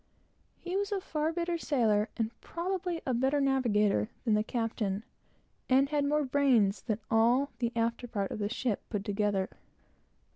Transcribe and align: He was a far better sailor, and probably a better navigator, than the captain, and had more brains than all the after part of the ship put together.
He 0.57 0.75
was 0.75 0.91
a 0.91 0.99
far 0.99 1.31
better 1.31 1.59
sailor, 1.59 2.09
and 2.17 2.31
probably 2.41 3.03
a 3.05 3.13
better 3.13 3.39
navigator, 3.39 4.09
than 4.25 4.33
the 4.33 4.43
captain, 4.43 5.03
and 5.69 5.89
had 5.89 6.05
more 6.05 6.23
brains 6.25 6.81
than 6.81 6.97
all 7.11 7.51
the 7.59 7.71
after 7.75 8.07
part 8.07 8.31
of 8.31 8.39
the 8.39 8.49
ship 8.49 8.81
put 8.89 9.05
together. 9.05 9.47